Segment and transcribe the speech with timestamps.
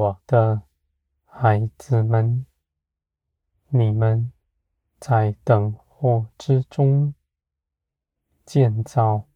[0.00, 0.62] 我的
[1.26, 2.46] 孩子们，
[3.68, 4.32] 你们
[4.98, 7.14] 在等候之中，
[8.46, 9.28] 建造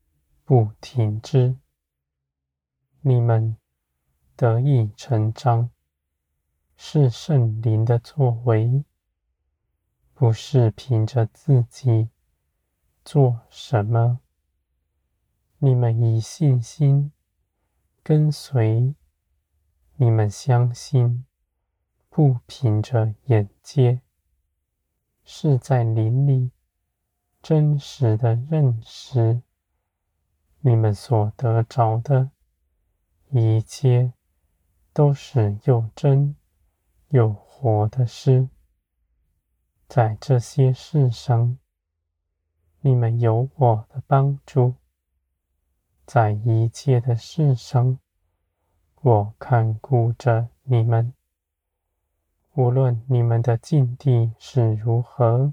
[0.42, 1.58] 不停止，
[3.02, 3.58] 你们
[4.36, 5.69] 得以成长，
[6.78, 8.86] 是圣灵的作为，
[10.14, 12.08] 不是凭着自己
[13.05, 14.20] 做什么。
[15.58, 17.12] 你们以信心
[18.02, 18.94] 跟随。
[19.96, 21.24] 你们相信，
[22.08, 24.00] 不凭着眼界，
[25.22, 26.50] 是在灵里
[27.41, 29.42] 真实的认识。
[30.58, 32.32] 你们所得着的
[33.30, 34.12] 一切，
[34.92, 36.34] 都是又真
[37.10, 38.48] 又活的事。
[39.86, 41.56] 在这些事上，
[42.80, 44.74] 你们有我的帮助。
[46.04, 48.00] 在一切的事上。
[49.05, 51.12] 我看顾着你们，
[52.55, 55.52] 无论你们的境地是如何，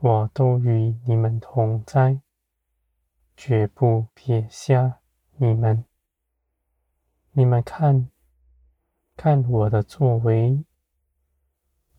[0.00, 2.20] 我都与你们同在，
[3.36, 4.98] 绝不撇下
[5.36, 5.84] 你们。
[7.30, 8.10] 你们看，
[9.16, 10.64] 看我的作为，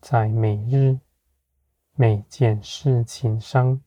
[0.02, 1.00] 在每日
[1.94, 3.80] 每件事情上，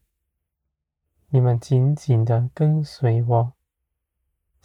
[1.29, 3.54] 你们紧紧地跟随我。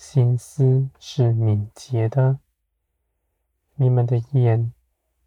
[0.00, 2.38] 心思是敏捷的，
[3.74, 4.72] 你们的眼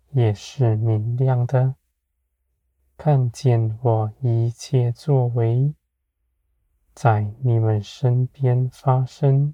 [0.09, 1.75] 也是明亮的，
[2.97, 5.75] 看见我一切作为
[6.95, 9.53] 在你们身边发生，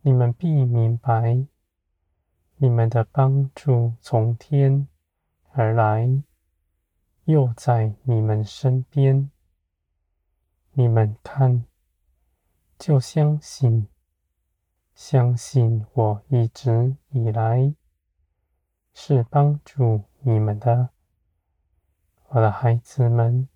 [0.00, 1.46] 你们必明白，
[2.56, 4.88] 你们的帮助从天
[5.50, 6.22] 而来，
[7.24, 9.30] 又在你们身边，
[10.72, 11.66] 你们看。
[12.80, 13.88] 就相信，
[14.94, 17.74] 相信我一直以来
[18.94, 20.88] 是帮助你们的，
[22.28, 23.46] 我的孩子们。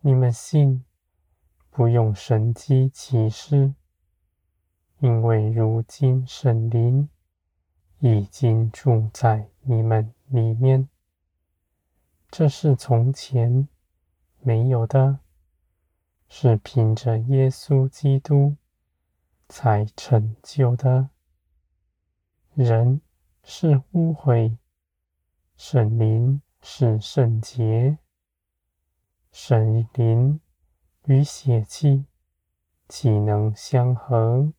[0.00, 0.84] 你们信，
[1.70, 3.74] 不用神迹奇事，
[4.98, 7.08] 因为如今圣灵
[8.00, 10.88] 已经住在你们里面，
[12.28, 13.68] 这是从前
[14.40, 15.20] 没有的。
[16.28, 18.56] 是凭着耶稣基督
[19.48, 21.10] 才成就的。
[22.54, 23.00] 人
[23.42, 24.56] 是污秽，
[25.56, 27.98] 圣灵是圣洁。
[29.30, 30.40] 圣灵
[31.04, 32.06] 与血气
[32.88, 34.52] 岂能相合？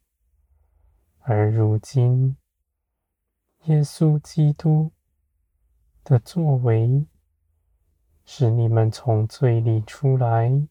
[1.20, 2.38] 而如今，
[3.64, 4.92] 耶稣基督
[6.04, 7.06] 的作为，
[8.24, 10.68] 使你们从罪里出来。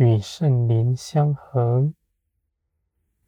[0.00, 1.92] 与圣灵相合，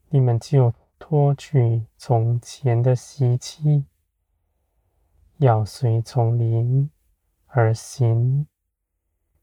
[0.08, 3.84] 你们就脱去从前的习气，
[5.36, 6.90] 要随从灵
[7.48, 8.46] 而行，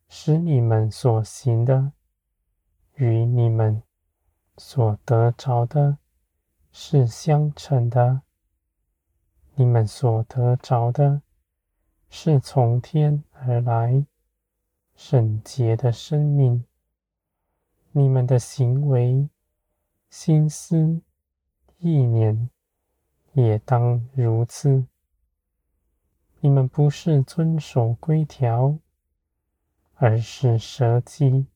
[0.07, 1.94] 使你们所行的
[2.95, 3.84] 与你们
[4.57, 6.00] 所得着的
[6.72, 8.23] 是相称的。
[9.53, 11.22] 你们所得着的
[12.09, 14.03] 是从天而来
[14.95, 16.66] 圣洁的生命。
[17.91, 19.27] 你们的行为、
[20.09, 21.01] 心思、
[21.79, 22.50] 意念
[23.33, 24.85] 也当如此。
[26.41, 28.77] 你们不是遵守规条，
[29.95, 31.47] 而是舍己，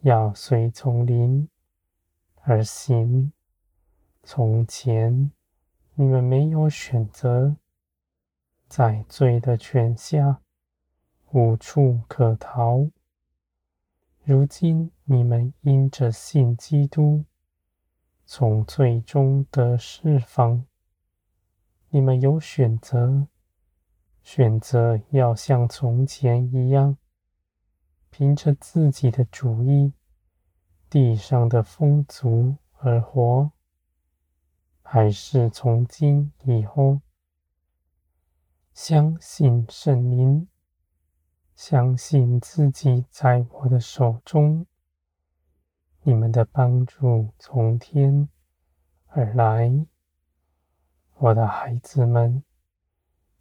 [0.00, 1.48] 要随从灵
[2.42, 3.32] 而行。
[4.22, 5.30] 从前
[5.94, 7.56] 你们没有选择，
[8.66, 10.40] 在罪的权下，
[11.30, 12.88] 无处可逃。
[14.28, 17.24] 如今你们因着信基督，
[18.24, 20.66] 从罪中得释放。
[21.90, 23.28] 你们有选择，
[24.24, 26.98] 选择要像从前一样，
[28.10, 29.92] 凭着自己的主意、
[30.90, 33.52] 地上的风俗而活，
[34.82, 37.00] 还是从今以后，
[38.74, 40.48] 相信圣灵。
[41.56, 44.66] 相信自己在我的手中，
[46.02, 48.28] 你们的帮助从天
[49.06, 49.86] 而来，
[51.14, 52.44] 我的孩子们，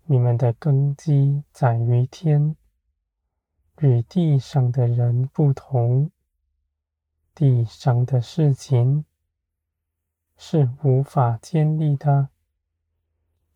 [0.06, 2.56] 你们的根基在于天，
[3.80, 6.10] 与地上的人不同。
[7.34, 9.04] 地上的事情
[10.38, 12.30] 是无法建立的，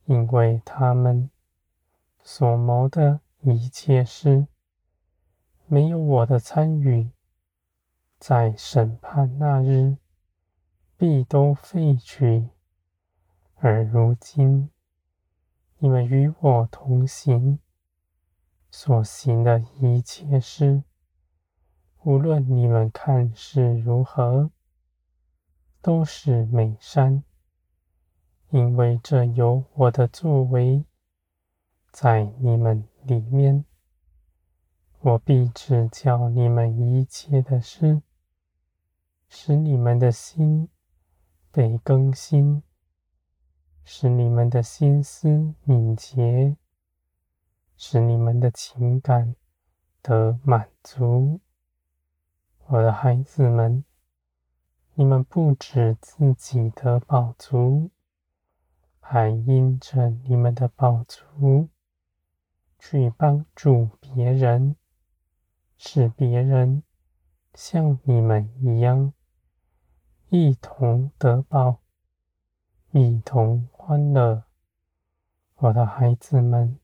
[0.03, 1.31] 因为他们
[2.21, 3.21] 所谋的。
[3.41, 4.48] 一切事
[5.71, 7.11] 没有我的参与，
[8.17, 9.97] 在审判那日
[10.97, 12.49] 必都废去。
[13.53, 14.71] 而如今，
[15.77, 17.59] 你们与我同行，
[18.71, 20.83] 所行的一切事，
[22.03, 24.49] 无论你们看是如何，
[25.83, 27.23] 都是美善，
[28.49, 30.83] 因为这有我的作为
[31.91, 33.65] 在你们里面。
[35.01, 38.01] 我必指教你们一切的事，
[39.29, 40.67] 使你们的心
[41.53, 42.61] 被更新，
[43.85, 46.57] 使你们的心思敏捷，
[47.77, 49.37] 使你们的情感
[50.01, 51.39] 得满足。
[52.65, 53.85] 我的孩子们，
[54.95, 57.89] 你们不止自己的饱足，
[58.99, 61.69] 还因着你们的饱足，
[62.77, 64.75] 去帮助别人。
[65.81, 66.83] 使别人
[67.53, 69.13] 像你们一样，
[70.27, 71.79] 一同得饱，
[72.91, 74.43] 一同欢乐。
[75.55, 76.77] 我的孩子们，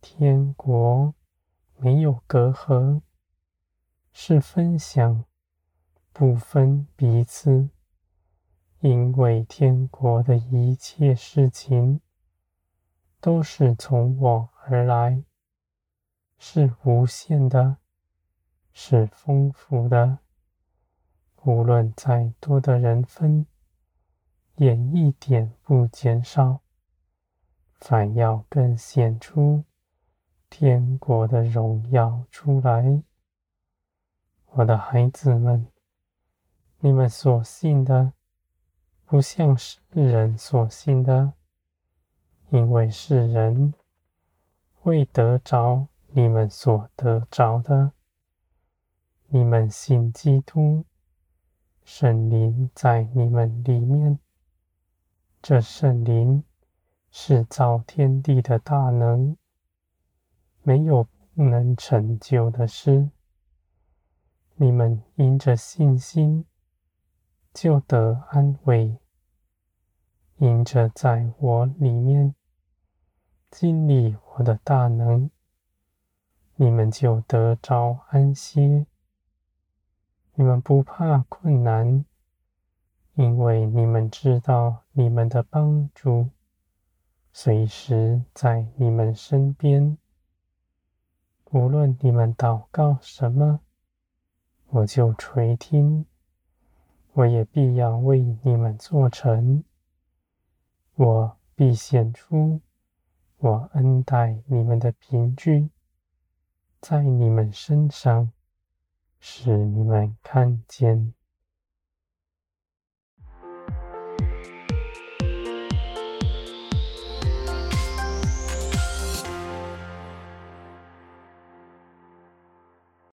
[0.00, 1.14] 天国
[1.76, 3.02] 没有隔阂，
[4.10, 5.26] 是分享，
[6.14, 7.68] 不分彼此，
[8.80, 12.00] 因为天国的一切事情
[13.20, 15.22] 都是从我而来，
[16.38, 17.76] 是无限的。
[18.80, 20.20] 是丰富的，
[21.42, 23.44] 无论再多的人分，
[24.54, 26.60] 也一点不减少。
[27.80, 29.64] 反要更显出
[30.48, 33.02] 天国的荣耀出来。
[34.52, 35.66] 我的孩子们，
[36.78, 38.12] 你们所信的，
[39.04, 41.32] 不像世人所信的，
[42.50, 43.74] 因为世人
[44.84, 47.92] 未得着你们所得着的。
[49.30, 50.86] 你们信基督，
[51.84, 54.18] 圣灵在你们里面。
[55.42, 56.42] 这圣灵
[57.10, 59.36] 是造天地的大能，
[60.62, 63.10] 没有不能成就的事。
[64.56, 66.46] 你们因着信心，
[67.52, 68.96] 就得安慰；
[70.38, 72.34] 因着在我里面
[73.50, 75.30] 经历我的大能，
[76.56, 78.86] 你们就得着安歇。
[80.40, 82.04] 你们不怕困难，
[83.14, 86.28] 因为你们知道你们的帮助
[87.32, 89.98] 随时在你们身边。
[91.50, 93.58] 无论你们祷告什么，
[94.68, 96.06] 我就垂听，
[97.14, 99.64] 我也必要为你们做成。
[100.94, 102.60] 我必显出
[103.38, 105.70] 我恩待你们的凭据
[106.80, 108.30] 在你们身上。
[109.20, 111.14] 使你们看见。